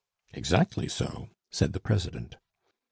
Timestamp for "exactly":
0.33-0.87